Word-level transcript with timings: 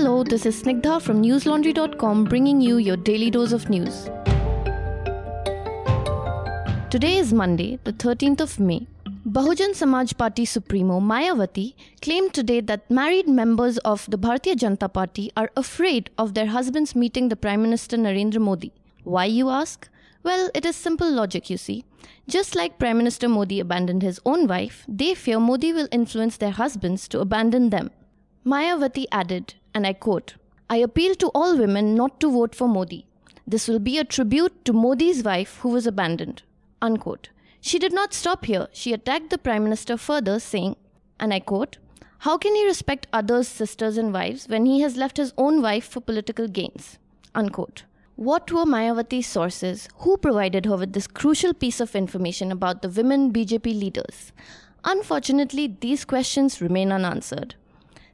Hello, 0.00 0.24
this 0.24 0.46
is 0.46 0.62
Snigdha 0.62 0.98
from 1.02 1.22
newslaundry.com 1.22 2.24
bringing 2.24 2.58
you 2.58 2.78
your 2.78 2.96
daily 2.96 3.30
dose 3.30 3.52
of 3.52 3.68
news. 3.68 4.08
Today 6.88 7.18
is 7.18 7.34
Monday, 7.34 7.78
the 7.84 7.92
13th 7.92 8.40
of 8.40 8.58
May. 8.58 8.86
Bahujan 9.28 9.74
Samaj 9.74 10.16
Party 10.16 10.46
Supremo 10.46 11.00
Mayawati 11.00 11.74
claimed 12.00 12.32
today 12.32 12.62
that 12.62 12.90
married 12.90 13.28
members 13.28 13.76
of 13.92 14.06
the 14.10 14.16
Bharatiya 14.16 14.54
Janata 14.54 14.90
Party 14.90 15.30
are 15.36 15.50
afraid 15.54 16.08
of 16.16 16.32
their 16.32 16.46
husbands 16.46 16.96
meeting 16.96 17.28
the 17.28 17.36
Prime 17.36 17.60
Minister 17.60 17.98
Narendra 17.98 18.40
Modi. 18.40 18.72
Why, 19.04 19.26
you 19.26 19.50
ask? 19.50 19.86
Well, 20.22 20.50
it 20.54 20.64
is 20.64 20.76
simple 20.76 21.12
logic, 21.12 21.50
you 21.50 21.58
see. 21.58 21.84
Just 22.26 22.54
like 22.54 22.78
Prime 22.78 22.96
Minister 22.96 23.28
Modi 23.28 23.60
abandoned 23.60 24.00
his 24.00 24.18
own 24.24 24.46
wife, 24.46 24.86
they 24.88 25.14
fear 25.14 25.38
Modi 25.38 25.74
will 25.74 25.88
influence 25.92 26.38
their 26.38 26.52
husbands 26.52 27.06
to 27.08 27.20
abandon 27.20 27.68
them. 27.68 27.90
Mayawati 28.46 29.04
added, 29.12 29.52
and 29.74 29.86
I 29.86 29.92
quote, 29.92 30.34
I 30.68 30.76
appeal 30.76 31.14
to 31.16 31.28
all 31.28 31.56
women 31.56 31.94
not 31.94 32.20
to 32.20 32.30
vote 32.30 32.54
for 32.54 32.68
Modi. 32.68 33.06
This 33.46 33.66
will 33.66 33.80
be 33.80 33.98
a 33.98 34.04
tribute 34.04 34.64
to 34.64 34.72
Modi's 34.72 35.24
wife 35.24 35.58
who 35.58 35.70
was 35.70 35.86
abandoned. 35.86 36.42
Unquote. 36.80 37.30
She 37.60 37.78
did 37.78 37.92
not 37.92 38.14
stop 38.14 38.44
here. 38.44 38.68
She 38.72 38.92
attacked 38.92 39.30
the 39.30 39.38
Prime 39.38 39.64
Minister 39.64 39.96
further, 39.96 40.38
saying, 40.38 40.76
and 41.18 41.34
I 41.34 41.40
quote, 41.40 41.78
How 42.18 42.38
can 42.38 42.54
he 42.54 42.64
respect 42.64 43.06
others' 43.12 43.48
sisters 43.48 43.98
and 43.98 44.14
wives 44.14 44.48
when 44.48 44.66
he 44.66 44.80
has 44.80 44.96
left 44.96 45.16
his 45.16 45.34
own 45.36 45.60
wife 45.60 45.86
for 45.86 46.00
political 46.00 46.48
gains? 46.48 46.98
Unquote. 47.34 47.84
What 48.16 48.52
were 48.52 48.64
Mayawati's 48.64 49.26
sources? 49.26 49.88
Who 49.98 50.16
provided 50.16 50.66
her 50.66 50.76
with 50.76 50.92
this 50.92 51.06
crucial 51.06 51.54
piece 51.54 51.80
of 51.80 51.96
information 51.96 52.52
about 52.52 52.82
the 52.82 52.88
women 52.88 53.32
BJP 53.32 53.66
leaders? 53.66 54.32
Unfortunately, 54.84 55.76
these 55.80 56.04
questions 56.04 56.60
remain 56.60 56.92
unanswered. 56.92 57.54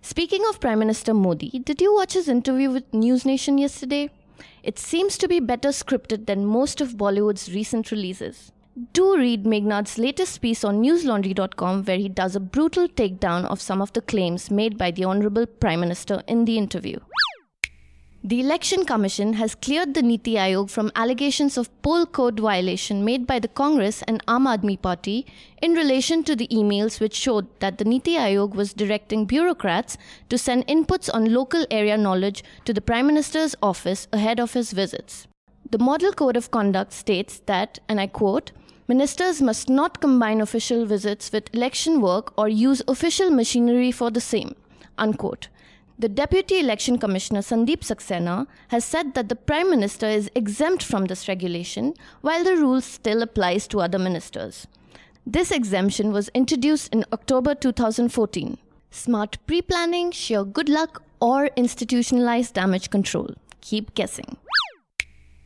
Speaking 0.02 0.42
of 0.48 0.60
Prime 0.60 0.78
Minister 0.78 1.14
Modi, 1.14 1.59
did 1.59 1.80
you 1.80 1.95
watch 1.95 2.12
his 2.14 2.28
interview 2.28 2.70
with 2.70 2.92
News 2.92 3.25
Nation 3.25 3.58
yesterday? 3.58 4.11
It 4.62 4.78
seems 4.78 5.19
to 5.19 5.28
be 5.28 5.41
better 5.41 5.70
scripted 5.70 6.27
than 6.27 6.44
most 6.44 6.80
of 6.80 6.97
Bollywood's 6.97 7.52
recent 7.52 7.91
releases. 7.91 8.52
Do 8.92 9.17
read 9.17 9.47
Meghnad's 9.47 9.97
latest 9.97 10.42
piece 10.42 10.62
on 10.62 10.83
newslaundry.com 10.83 11.84
where 11.84 11.97
he 11.97 12.08
does 12.08 12.36
a 12.36 12.41
brutal 12.41 12.89
takedown 12.89 13.47
of 13.47 13.61
some 13.61 13.80
of 13.80 13.92
the 13.94 14.02
claims 14.02 14.50
made 14.50 14.77
by 14.77 14.91
the 14.91 15.05
Honorable 15.05 15.47
Prime 15.47 15.80
Minister 15.80 16.22
in 16.28 16.44
the 16.44 16.58
interview. 16.58 16.98
The 18.28 18.41
Election 18.41 18.84
Commission 18.84 19.34
has 19.34 19.55
cleared 19.55 19.94
the 19.94 20.02
Niti 20.02 20.32
Aayog 20.32 20.69
from 20.69 20.91
allegations 20.96 21.56
of 21.56 21.70
poll 21.82 22.06
code 22.06 22.41
violation 22.41 23.05
made 23.05 23.24
by 23.24 23.38
the 23.38 23.46
Congress 23.46 24.02
and 24.08 24.20
Aam 24.27 24.48
Aadmi 24.52 24.83
Party 24.83 25.27
in 25.62 25.74
relation 25.74 26.24
to 26.24 26.34
the 26.34 26.48
emails 26.48 26.98
which 26.98 27.14
showed 27.14 27.46
that 27.60 27.78
the 27.78 27.84
Niti 27.84 28.14
Aayog 28.16 28.56
was 28.56 28.72
directing 28.72 29.27
bureaucrats 29.27 29.96
to 30.28 30.36
send 30.36 30.66
inputs 30.66 31.08
on 31.14 31.33
local 31.33 31.66
area 31.70 31.96
knowledge 31.96 32.42
to 32.64 32.72
the 32.72 32.80
Prime 32.80 33.06
Minister's 33.06 33.55
office 33.62 34.08
ahead 34.12 34.40
of 34.40 34.55
his 34.55 34.72
visits. 34.72 35.28
The 35.70 35.78
Model 35.78 36.12
Code 36.12 36.36
of 36.36 36.50
Conduct 36.50 36.92
states 36.92 37.40
that, 37.46 37.78
and 37.88 38.00
I 38.00 38.08
quote, 38.08 38.50
Ministers 38.88 39.40
must 39.40 39.68
not 39.68 40.00
combine 40.00 40.40
official 40.40 40.84
visits 40.84 41.30
with 41.30 41.55
election 41.55 42.00
work 42.00 42.33
or 42.36 42.48
use 42.48 42.83
official 42.88 43.30
machinery 43.30 43.92
for 43.92 44.11
the 44.11 44.20
same. 44.20 44.56
Unquote. 44.98 45.46
The 45.98 46.11
Deputy 46.11 46.61
Election 46.61 46.98
Commissioner 46.98 47.41
Sandeep 47.41 47.80
Saxena 47.80 48.47
has 48.69 48.84
said 48.84 49.14
that 49.14 49.30
the 49.30 49.34
Prime 49.34 49.70
Minister 49.70 50.06
is 50.06 50.30
exempt 50.34 50.83
from 50.83 51.06
this 51.06 51.27
regulation, 51.27 51.94
while 52.20 52.44
the 52.44 52.55
rule 52.55 52.83
still 52.83 53.22
applies 53.22 53.66
to 53.69 53.80
other 53.80 53.98
ministers. 53.98 54.67
This 55.27 55.50
exemption 55.50 56.12
was 56.12 56.28
introduced 56.34 56.92
in 56.92 57.06
October 57.14 57.55
2014. 57.55 58.58
Smart 58.91 59.39
pre 59.47 59.62
planning, 59.62 60.11
sheer 60.11 60.44
good 60.44 60.69
luck, 60.69 61.02
or 61.19 61.47
institutionalized 61.56 62.52
damage 62.52 62.91
control. 62.91 63.30
Keep 63.62 63.94
guessing. 63.94 64.36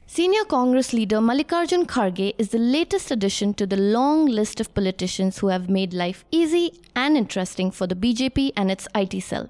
Senior 0.08 0.42
Congress 0.42 0.92
leader 0.92 1.18
Mallikarjun 1.18 1.86
Kharge 1.86 2.34
is 2.38 2.48
the 2.48 2.58
latest 2.58 3.12
addition 3.12 3.54
to 3.54 3.66
the 3.66 3.76
long 3.76 4.26
list 4.26 4.58
of 4.58 4.74
politicians 4.74 5.38
who 5.38 5.46
have 5.46 5.70
made 5.70 5.94
life 5.94 6.24
easy 6.32 6.72
and 6.96 7.16
interesting 7.16 7.70
for 7.70 7.86
the 7.86 7.94
BJP 7.94 8.52
and 8.56 8.68
its 8.68 8.88
IT 8.96 9.22
cell. 9.22 9.46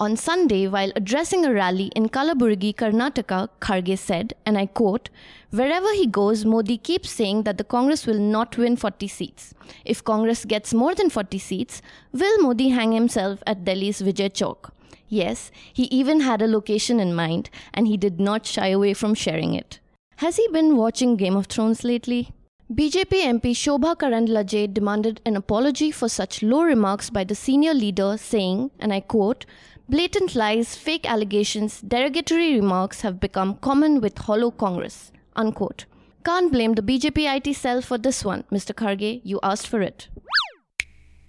On 0.00 0.16
Sunday, 0.16 0.68
while 0.68 0.92
addressing 0.94 1.44
a 1.44 1.52
rally 1.52 1.86
in 1.96 2.08
Kalaburgi, 2.08 2.72
Karnataka, 2.72 3.48
Kharge 3.60 3.98
said, 3.98 4.32
and 4.46 4.56
I 4.56 4.66
quote, 4.66 5.08
Wherever 5.50 5.92
he 5.92 6.06
goes, 6.06 6.44
Modi 6.44 6.78
keeps 6.78 7.10
saying 7.10 7.42
that 7.42 7.58
the 7.58 7.64
Congress 7.64 8.06
will 8.06 8.20
not 8.20 8.56
win 8.56 8.76
40 8.76 9.08
seats. 9.08 9.54
If 9.84 10.04
Congress 10.04 10.44
gets 10.44 10.72
more 10.72 10.94
than 10.94 11.10
40 11.10 11.38
seats, 11.38 11.82
will 12.12 12.40
Modi 12.40 12.68
hang 12.68 12.92
himself 12.92 13.42
at 13.44 13.64
Delhi's 13.64 14.00
Vijay 14.00 14.30
Chowk? 14.30 14.70
Yes, 15.08 15.50
he 15.72 15.84
even 15.84 16.20
had 16.20 16.42
a 16.42 16.46
location 16.46 17.00
in 17.00 17.12
mind, 17.12 17.50
and 17.74 17.88
he 17.88 17.96
did 17.96 18.20
not 18.20 18.46
shy 18.46 18.68
away 18.68 18.94
from 18.94 19.14
sharing 19.14 19.54
it. 19.54 19.80
Has 20.18 20.36
he 20.36 20.46
been 20.52 20.76
watching 20.76 21.16
Game 21.16 21.34
of 21.34 21.46
Thrones 21.46 21.82
lately? 21.82 22.30
BJP 22.72 23.24
MP 23.24 23.52
Shobha 23.52 23.96
Karandlaje 23.96 24.72
demanded 24.72 25.22
an 25.24 25.34
apology 25.34 25.90
for 25.90 26.08
such 26.08 26.42
low 26.42 26.62
remarks 26.62 27.08
by 27.08 27.24
the 27.24 27.34
senior 27.34 27.72
leader, 27.72 28.16
saying, 28.16 28.70
and 28.78 28.92
I 28.92 29.00
quote, 29.00 29.46
Blatant 29.90 30.34
lies, 30.34 30.76
fake 30.76 31.08
allegations, 31.08 31.80
derogatory 31.80 32.54
remarks 32.54 33.00
have 33.00 33.18
become 33.18 33.54
common 33.56 34.02
with 34.02 34.18
hollow 34.18 34.50
Congress. 34.50 35.12
Unquote. 35.34 35.86
Can't 36.26 36.52
blame 36.52 36.74
the 36.74 36.82
BJP 36.82 37.36
IT 37.36 37.56
cell 37.56 37.80
for 37.80 37.96
this 37.96 38.22
one, 38.22 38.44
Mr. 38.52 38.74
Kharge. 38.74 39.22
You 39.24 39.40
asked 39.42 39.66
for 39.66 39.80
it. 39.80 40.08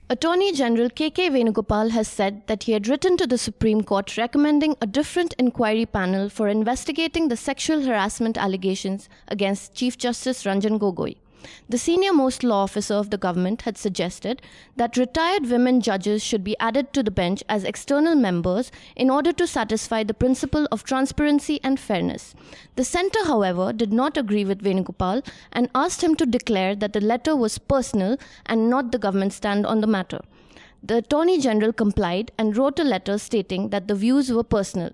Attorney 0.09 0.51
General 0.51 0.89
KK 0.89 1.29
Venugopal 1.29 1.91
has 1.91 2.09
said 2.09 2.45
that 2.47 2.63
he 2.63 2.73
had 2.73 2.89
written 2.89 3.15
to 3.15 3.25
the 3.25 3.37
Supreme 3.37 3.81
Court 3.81 4.17
recommending 4.17 4.75
a 4.81 4.87
different 4.87 5.35
inquiry 5.37 5.85
panel 5.85 6.27
for 6.27 6.49
investigating 6.49 7.29
the 7.29 7.37
sexual 7.37 7.83
harassment 7.83 8.37
allegations 8.37 9.07
against 9.29 9.73
Chief 9.73 9.97
Justice 9.97 10.43
Ranjan 10.43 10.79
Gogoi. 10.79 11.15
The 11.67 11.77
senior 11.77 12.13
most 12.13 12.43
law 12.43 12.63
officer 12.63 12.95
of 12.95 13.09
the 13.09 13.17
government 13.17 13.61
had 13.61 13.77
suggested 13.77 14.41
that 14.75 14.97
retired 14.97 15.45
women 15.49 15.81
judges 15.81 16.23
should 16.23 16.43
be 16.43 16.57
added 16.59 16.93
to 16.93 17.03
the 17.03 17.11
bench 17.11 17.43
as 17.47 17.63
external 17.63 18.15
members 18.15 18.71
in 18.95 19.09
order 19.09 19.31
to 19.33 19.47
satisfy 19.47 20.03
the 20.03 20.13
principle 20.13 20.67
of 20.71 20.83
transparency 20.83 21.59
and 21.63 21.79
fairness. 21.79 22.35
The 22.75 22.83
centre, 22.83 23.25
however, 23.25 23.71
did 23.71 23.93
not 23.93 24.17
agree 24.17 24.45
with 24.45 24.63
Venugopal 24.63 25.25
and 25.51 25.69
asked 25.75 26.03
him 26.03 26.15
to 26.15 26.25
declare 26.25 26.75
that 26.75 26.93
the 26.93 27.01
letter 27.01 27.35
was 27.35 27.57
personal 27.57 28.17
and 28.45 28.69
not 28.69 28.91
the 28.91 28.99
government 28.99 29.33
stand 29.33 29.65
on 29.65 29.81
the 29.81 29.87
matter. 29.87 30.21
The 30.81 30.97
Attorney 30.97 31.39
General 31.39 31.73
complied 31.73 32.31
and 32.37 32.55
wrote 32.55 32.79
a 32.79 32.83
letter 32.83 33.17
stating 33.17 33.69
that 33.69 33.87
the 33.87 33.95
views 33.95 34.31
were 34.31 34.43
personal. 34.43 34.91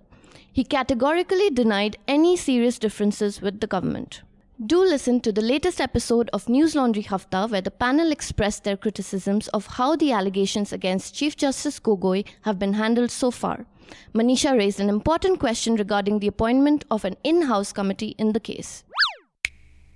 He 0.51 0.63
categorically 0.63 1.49
denied 1.49 1.97
any 2.07 2.35
serious 2.37 2.79
differences 2.79 3.41
with 3.41 3.59
the 3.59 3.67
government. 3.67 4.21
Do 4.63 4.79
listen 4.79 5.19
to 5.19 5.33
the 5.33 5.41
latest 5.41 5.81
episode 5.81 6.29
of 6.31 6.47
News 6.47 6.75
Laundry 6.75 7.03
Hafta, 7.03 7.47
where 7.49 7.59
the 7.59 7.69
panel 7.69 8.09
expressed 8.09 8.63
their 8.63 8.77
criticisms 8.77 9.49
of 9.49 9.67
how 9.67 9.97
the 9.97 10.13
allegations 10.13 10.71
against 10.71 11.13
Chief 11.13 11.35
Justice 11.35 11.77
Gogoi 11.77 12.25
have 12.43 12.57
been 12.57 12.71
handled 12.71 13.11
so 13.11 13.31
far. 13.31 13.65
Manisha 14.13 14.57
raised 14.57 14.79
an 14.79 14.87
important 14.87 15.41
question 15.41 15.75
regarding 15.75 16.19
the 16.19 16.27
appointment 16.27 16.85
of 16.89 17.03
an 17.03 17.17
in 17.25 17.41
house 17.41 17.73
committee 17.73 18.15
in 18.17 18.31
the 18.31 18.39
case. 18.39 18.85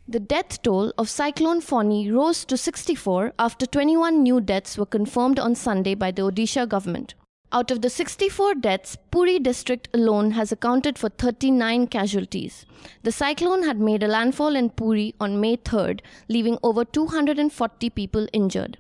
The 0.09 0.20
death 0.20 0.62
toll 0.62 0.91
of 0.97 1.09
Cyclone 1.09 1.62
Fani 1.62 2.12
rose 2.12 2.44
to 2.44 2.58
64 2.58 3.31
after 3.40 3.66
21 3.66 4.22
new 4.22 4.41
deaths 4.41 4.78
were 4.78 4.86
confirmed 4.86 5.40
on 5.40 5.56
Sunday 5.56 5.96
by 5.96 6.12
the 6.12 6.24
Odisha 6.24 6.68
government. 6.68 7.14
Out 7.51 7.71
of 7.71 7.81
the 7.81 7.89
64 7.89 8.55
deaths, 8.55 8.95
Puri 9.09 9.39
district 9.39 9.89
alone 9.91 10.31
has 10.31 10.51
accounted 10.51 10.99
for 10.99 11.09
39 11.09 11.87
casualties. 11.87 12.63
The 13.01 13.11
cyclone 13.11 13.63
had 13.63 13.79
made 13.79 14.03
a 14.03 14.07
landfall 14.07 14.55
in 14.55 14.69
Puri 14.69 15.15
on 15.19 15.41
May 15.41 15.57
3rd, 15.57 16.01
leaving 16.27 16.59
over 16.61 16.85
240 16.85 17.89
people 17.89 18.27
injured. 18.33 18.77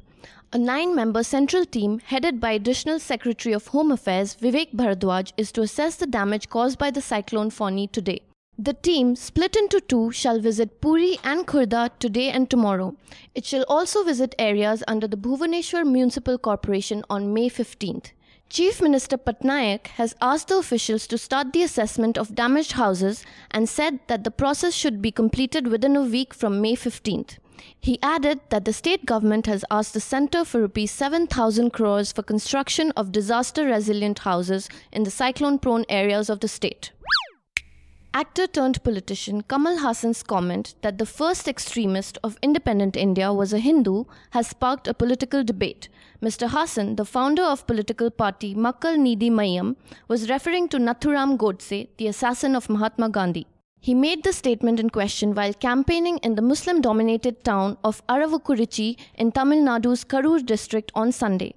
A 0.53 0.59
nine 0.59 0.93
member 0.93 1.23
central 1.23 1.65
team, 1.65 1.97
headed 1.97 2.39
by 2.39 2.51
Additional 2.51 2.99
Secretary 2.99 3.53
of 3.53 3.67
Home 3.67 3.91
Affairs 3.91 4.35
Vivek 4.35 4.75
Bharadwaj, 4.75 5.33
is 5.35 5.51
to 5.53 5.63
assess 5.63 5.95
the 5.95 6.05
damage 6.05 6.49
caused 6.49 6.77
by 6.77 6.91
the 6.91 7.01
cyclone 7.01 7.49
Fani 7.49 7.87
today. 7.87 8.21
The 8.59 8.73
team, 8.73 9.15
split 9.15 9.55
into 9.55 9.79
two, 9.81 10.11
shall 10.11 10.39
visit 10.39 10.79
Puri 10.79 11.17
and 11.23 11.47
Khurda 11.47 11.89
today 11.97 12.29
and 12.29 12.47
tomorrow. 12.47 12.95
It 13.33 13.45
shall 13.45 13.65
also 13.67 14.03
visit 14.03 14.35
areas 14.37 14.83
under 14.87 15.07
the 15.07 15.17
Bhubaneswar 15.17 15.89
Municipal 15.89 16.37
Corporation 16.37 17.03
on 17.09 17.33
May 17.33 17.49
15th. 17.49 18.11
Chief 18.49 18.81
Minister 18.81 19.15
Patnaik 19.15 19.85
has 19.99 20.15
asked 20.19 20.47
the 20.47 20.57
officials 20.57 21.05
to 21.05 21.19
start 21.19 21.53
the 21.53 21.61
assessment 21.61 22.17
of 22.17 22.33
damaged 22.33 22.71
houses 22.71 23.23
and 23.51 23.69
said 23.69 23.99
that 24.07 24.23
the 24.23 24.31
process 24.31 24.73
should 24.73 25.03
be 25.03 25.11
completed 25.11 25.67
within 25.67 25.95
a 25.95 26.01
week 26.01 26.33
from 26.33 26.59
May 26.59 26.75
15th. 26.75 27.37
He 27.79 27.99
added 28.01 28.39
that 28.49 28.65
the 28.65 28.73
state 28.73 29.05
government 29.05 29.45
has 29.45 29.63
asked 29.69 29.93
the 29.93 29.99
centre 29.99 30.43
for 30.43 30.61
rupees 30.61 30.89
7000 30.89 31.69
crores 31.69 32.11
for 32.11 32.23
construction 32.23 32.91
of 32.97 33.11
disaster 33.11 33.65
resilient 33.65 34.19
houses 34.19 34.67
in 34.91 35.03
the 35.03 35.11
cyclone 35.11 35.59
prone 35.59 35.85
areas 35.87 36.27
of 36.27 36.39
the 36.39 36.47
state. 36.47 36.91
Actor 38.11 38.47
turned 38.47 38.83
politician 38.83 39.43
Kamal 39.43 39.77
Haasan's 39.77 40.23
comment 40.23 40.73
that 40.81 40.97
the 40.97 41.05
first 41.05 41.47
extremist 41.47 42.17
of 42.23 42.39
independent 42.41 42.95
India 42.95 43.31
was 43.31 43.53
a 43.53 43.59
Hindu 43.59 44.05
has 44.31 44.47
sparked 44.47 44.87
a 44.87 44.95
political 44.95 45.43
debate. 45.43 45.89
Mr. 46.19 46.49
Haasan, 46.49 46.97
the 46.97 47.05
founder 47.05 47.43
of 47.43 47.67
political 47.67 48.09
party 48.09 48.55
Makkal 48.55 48.97
Needhi 48.97 49.29
Maiam, 49.29 49.75
was 50.07 50.27
referring 50.27 50.67
to 50.69 50.79
Nathuram 50.79 51.37
Godse, 51.37 51.87
the 51.97 52.07
assassin 52.07 52.55
of 52.55 52.67
Mahatma 52.67 53.09
Gandhi. 53.09 53.45
He 53.79 53.93
made 53.93 54.23
the 54.23 54.33
statement 54.33 54.79
in 54.79 54.89
question 54.89 55.35
while 55.35 55.53
campaigning 55.53 56.17
in 56.17 56.33
the 56.33 56.41
Muslim 56.41 56.81
dominated 56.81 57.43
town 57.43 57.77
of 57.83 58.05
Aravakurichi 58.07 58.97
in 59.13 59.31
Tamil 59.31 59.61
Nadu's 59.61 60.03
Karur 60.03 60.43
district 60.43 60.91
on 60.95 61.11
Sunday. 61.11 61.53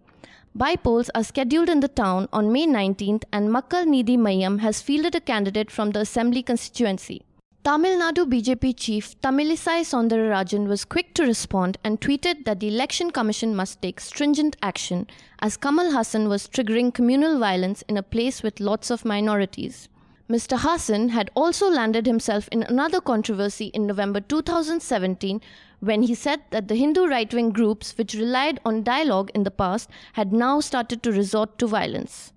By-polls 0.54 1.08
are 1.14 1.24
scheduled 1.24 1.70
in 1.70 1.80
the 1.80 1.88
town 1.88 2.28
on 2.30 2.52
May 2.52 2.66
19th 2.66 3.24
and 3.32 3.48
Makkal 3.48 3.86
Needhi 3.86 4.18
Maiam 4.18 4.58
has 4.58 4.82
fielded 4.82 5.14
a 5.14 5.20
candidate 5.20 5.70
from 5.70 5.92
the 5.92 6.00
assembly 6.00 6.42
constituency. 6.42 7.22
Tamil 7.64 7.98
Nadu 7.98 8.26
BJP 8.26 8.76
chief 8.76 9.18
Tamilisai 9.22 9.80
Soundararajan 9.80 10.66
was 10.66 10.84
quick 10.84 11.14
to 11.14 11.22
respond 11.22 11.78
and 11.82 12.02
tweeted 12.02 12.44
that 12.44 12.60
the 12.60 12.68
election 12.68 13.10
commission 13.10 13.56
must 13.56 13.80
take 13.80 13.98
stringent 13.98 14.58
action 14.60 15.06
as 15.38 15.56
Kamal 15.56 15.90
Haasan 15.92 16.28
was 16.28 16.48
triggering 16.48 16.92
communal 16.92 17.38
violence 17.38 17.82
in 17.88 17.96
a 17.96 18.02
place 18.02 18.42
with 18.42 18.60
lots 18.60 18.90
of 18.90 19.06
minorities. 19.06 19.88
Mr. 20.32 20.56
Haasan 20.56 21.10
had 21.10 21.30
also 21.34 21.68
landed 21.68 22.06
himself 22.06 22.48
in 22.48 22.62
another 22.62 23.02
controversy 23.02 23.66
in 23.74 23.86
November 23.86 24.18
2017 24.18 25.42
when 25.80 26.04
he 26.04 26.14
said 26.14 26.40
that 26.48 26.68
the 26.68 26.74
Hindu 26.74 27.06
right 27.06 27.34
wing 27.34 27.50
groups, 27.50 27.92
which 27.98 28.14
relied 28.14 28.58
on 28.64 28.82
dialogue 28.82 29.30
in 29.34 29.42
the 29.42 29.50
past, 29.50 29.90
had 30.14 30.32
now 30.32 30.60
started 30.60 31.02
to 31.02 31.12
resort 31.12 31.58
to 31.58 31.66
violence. 31.66 32.32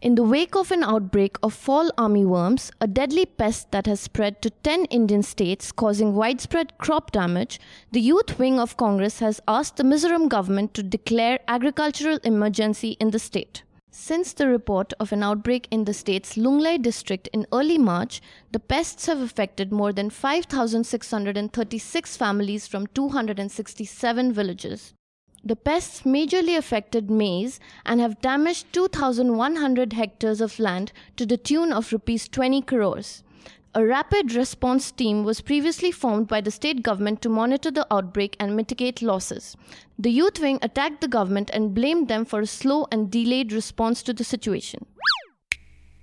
In 0.00 0.14
the 0.14 0.22
wake 0.22 0.56
of 0.56 0.70
an 0.70 0.82
outbreak 0.82 1.36
of 1.42 1.52
fall 1.52 1.90
armyworms, 1.98 2.70
a 2.80 2.86
deadly 2.86 3.26
pest 3.26 3.70
that 3.72 3.84
has 3.84 4.00
spread 4.00 4.40
to 4.40 4.48
10 4.48 4.86
Indian 4.86 5.22
states 5.22 5.72
causing 5.72 6.14
widespread 6.14 6.78
crop 6.78 7.12
damage, 7.12 7.60
the 7.92 8.00
youth 8.00 8.38
wing 8.38 8.58
of 8.58 8.78
Congress 8.78 9.18
has 9.18 9.38
asked 9.46 9.76
the 9.76 9.82
Mizoram 9.82 10.30
government 10.30 10.72
to 10.72 10.82
declare 10.82 11.40
agricultural 11.46 12.18
emergency 12.24 12.96
in 12.98 13.10
the 13.10 13.18
state. 13.18 13.64
Since 13.92 14.34
the 14.34 14.46
report 14.46 14.92
of 15.00 15.10
an 15.12 15.24
outbreak 15.24 15.66
in 15.70 15.84
the 15.84 15.92
state's 15.92 16.36
Lunglei 16.36 16.80
district 16.80 17.28
in 17.32 17.44
early 17.52 17.76
March, 17.76 18.22
the 18.52 18.60
pests 18.60 19.06
have 19.06 19.20
affected 19.20 19.72
more 19.72 19.92
than 19.92 20.10
5,636 20.10 22.16
families 22.16 22.68
from 22.68 22.86
267 22.86 24.32
villages. 24.32 24.94
The 25.42 25.56
pests 25.56 26.02
majorly 26.02 26.56
affected 26.56 27.10
maize 27.10 27.58
and 27.84 28.00
have 28.00 28.20
damaged 28.20 28.72
2,100 28.72 29.94
hectares 29.94 30.40
of 30.40 30.60
land 30.60 30.92
to 31.16 31.26
the 31.26 31.36
tune 31.36 31.72
of 31.72 31.92
rupees 31.92 32.28
20 32.28 32.62
crores. 32.62 33.24
A 33.72 33.86
rapid 33.86 34.34
response 34.34 34.90
team 34.90 35.22
was 35.22 35.40
previously 35.40 35.92
formed 35.92 36.26
by 36.26 36.40
the 36.40 36.50
state 36.50 36.82
government 36.82 37.22
to 37.22 37.28
monitor 37.28 37.70
the 37.70 37.86
outbreak 37.92 38.36
and 38.40 38.56
mitigate 38.56 39.00
losses. 39.00 39.56
The 39.96 40.10
youth 40.10 40.40
wing 40.40 40.58
attacked 40.60 41.00
the 41.00 41.06
government 41.06 41.50
and 41.54 41.72
blamed 41.72 42.08
them 42.08 42.24
for 42.24 42.40
a 42.40 42.48
slow 42.48 42.88
and 42.90 43.12
delayed 43.12 43.52
response 43.52 44.02
to 44.02 44.12
the 44.12 44.24
situation. 44.24 44.86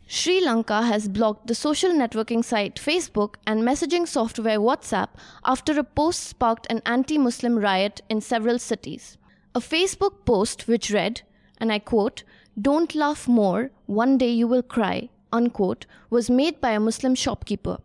Sri 0.07 0.39
Lanka 0.39 0.83
has 0.83 1.09
blocked 1.09 1.47
the 1.47 1.55
social 1.55 1.91
networking 1.91 2.41
site 2.41 2.75
Facebook 2.75 3.35
and 3.45 3.63
messaging 3.63 4.07
software 4.07 4.59
WhatsApp 4.59 5.09
after 5.43 5.77
a 5.77 5.83
post 5.83 6.23
sparked 6.23 6.67
an 6.69 6.81
anti 6.85 7.17
Muslim 7.17 7.59
riot 7.59 7.99
in 8.07 8.21
several 8.21 8.59
cities. 8.59 9.17
A 9.53 9.59
Facebook 9.59 10.23
post 10.23 10.69
which 10.69 10.89
read, 10.89 11.23
and 11.57 11.73
I 11.73 11.79
quote, 11.79 12.23
Don't 12.59 12.95
laugh 12.95 13.27
more, 13.27 13.71
one 13.87 14.17
day 14.17 14.31
you 14.31 14.47
will 14.47 14.63
cry, 14.63 15.09
unquote, 15.31 15.85
was 16.09 16.29
made 16.29 16.61
by 16.61 16.71
a 16.71 16.79
Muslim 16.79 17.15
shopkeeper. 17.15 17.77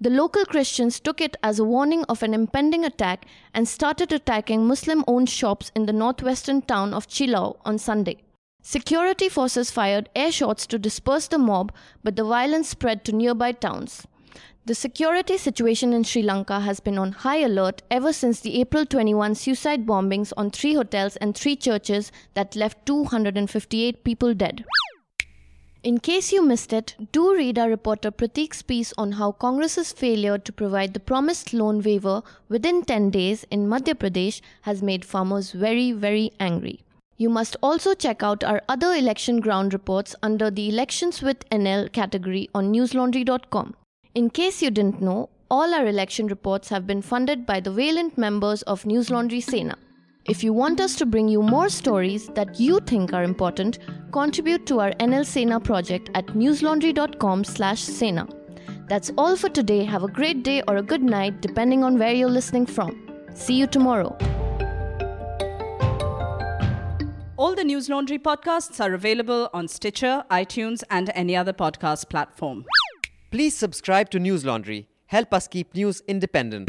The 0.00 0.10
local 0.10 0.44
Christians 0.44 1.00
took 1.00 1.22
it 1.22 1.36
as 1.42 1.58
a 1.58 1.64
warning 1.64 2.04
of 2.04 2.22
an 2.22 2.34
impending 2.34 2.84
attack 2.84 3.24
and 3.54 3.66
started 3.66 4.12
attacking 4.12 4.66
Muslim 4.66 5.02
owned 5.06 5.30
shops 5.30 5.72
in 5.74 5.86
the 5.86 5.92
northwestern 5.92 6.60
town 6.62 6.92
of 6.92 7.08
Chilaw 7.08 7.56
on 7.64 7.78
Sunday. 7.78 8.18
Security 8.62 9.28
forces 9.28 9.70
fired 9.70 10.10
air 10.14 10.30
shots 10.30 10.66
to 10.66 10.78
disperse 10.78 11.28
the 11.28 11.38
mob, 11.38 11.72
but 12.04 12.16
the 12.16 12.24
violence 12.24 12.68
spread 12.68 13.04
to 13.04 13.12
nearby 13.12 13.52
towns. 13.52 14.06
The 14.66 14.74
security 14.74 15.38
situation 15.38 15.92
in 15.92 16.02
Sri 16.02 16.22
Lanka 16.22 16.58
has 16.58 16.80
been 16.80 16.98
on 16.98 17.12
high 17.12 17.38
alert 17.38 17.82
ever 17.88 18.12
since 18.12 18.40
the 18.40 18.60
April 18.60 18.84
21 18.84 19.36
suicide 19.36 19.86
bombings 19.86 20.32
on 20.36 20.50
three 20.50 20.74
hotels 20.74 21.14
and 21.16 21.36
three 21.36 21.54
churches 21.54 22.10
that 22.34 22.56
left 22.56 22.84
258 22.84 24.02
people 24.02 24.34
dead. 24.34 24.64
In 25.86 25.98
case 25.98 26.32
you 26.32 26.42
missed 26.42 26.72
it, 26.72 26.96
do 27.12 27.32
read 27.32 27.60
our 27.60 27.68
reporter 27.68 28.10
Pratik's 28.10 28.60
piece 28.60 28.92
on 28.98 29.12
how 29.12 29.30
Congress's 29.30 29.92
failure 29.92 30.36
to 30.36 30.52
provide 30.52 30.94
the 30.94 30.98
promised 30.98 31.52
loan 31.52 31.80
waiver 31.80 32.24
within 32.48 32.82
10 32.82 33.10
days 33.10 33.44
in 33.52 33.68
Madhya 33.68 33.94
Pradesh 33.94 34.40
has 34.62 34.82
made 34.82 35.04
farmers 35.04 35.52
very, 35.52 35.92
very 35.92 36.32
angry. 36.40 36.80
You 37.18 37.28
must 37.28 37.56
also 37.62 37.94
check 37.94 38.24
out 38.24 38.42
our 38.42 38.62
other 38.68 38.94
election 38.94 39.38
ground 39.38 39.72
reports 39.72 40.16
under 40.24 40.50
the 40.50 40.68
Elections 40.68 41.22
with 41.22 41.48
NL 41.50 41.92
category 41.92 42.50
on 42.52 42.72
newslaundry.com. 42.72 43.76
In 44.12 44.28
case 44.30 44.60
you 44.60 44.72
didn't 44.72 45.00
know, 45.00 45.28
all 45.48 45.72
our 45.72 45.86
election 45.86 46.26
reports 46.26 46.70
have 46.70 46.88
been 46.88 47.00
funded 47.00 47.46
by 47.46 47.60
the 47.60 47.70
valiant 47.70 48.18
members 48.18 48.62
of 48.62 48.86
News 48.86 49.08
Laundry 49.08 49.40
Sena. 49.40 49.78
If 50.28 50.42
you 50.42 50.52
want 50.52 50.80
us 50.80 50.96
to 50.96 51.06
bring 51.06 51.28
you 51.28 51.40
more 51.40 51.68
stories 51.68 52.26
that 52.34 52.58
you 52.58 52.80
think 52.80 53.12
are 53.12 53.22
important, 53.22 53.78
contribute 54.10 54.66
to 54.66 54.80
our 54.80 54.90
NL 54.98 55.24
Sena 55.24 55.60
project 55.60 56.10
at 56.14 56.26
newslaundry.com/sena. 56.26 58.26
That's 58.88 59.12
all 59.16 59.36
for 59.36 59.48
today. 59.48 59.84
Have 59.84 60.02
a 60.02 60.08
great 60.08 60.42
day 60.42 60.64
or 60.66 60.78
a 60.78 60.82
good 60.82 61.04
night 61.04 61.40
depending 61.40 61.84
on 61.84 61.96
where 61.96 62.12
you're 62.12 62.28
listening 62.28 62.66
from. 62.66 63.08
See 63.34 63.54
you 63.54 63.68
tomorrow. 63.68 64.16
All 67.36 67.54
the 67.54 67.62
News 67.62 67.88
Laundry 67.88 68.18
podcasts 68.18 68.84
are 68.84 68.94
available 68.94 69.48
on 69.54 69.68
Stitcher, 69.68 70.24
iTunes, 70.28 70.82
and 70.90 71.12
any 71.14 71.36
other 71.36 71.52
podcast 71.52 72.08
platform. 72.08 72.64
Please 73.30 73.54
subscribe 73.54 74.10
to 74.10 74.18
News 74.18 74.44
Laundry. 74.44 74.88
Help 75.06 75.32
us 75.32 75.46
keep 75.46 75.72
news 75.74 76.02
independent. 76.08 76.68